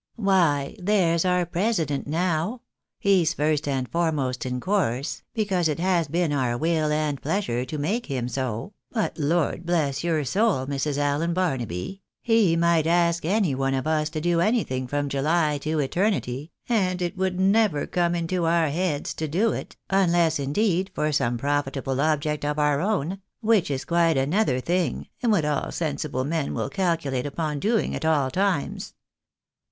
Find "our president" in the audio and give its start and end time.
1.25-2.07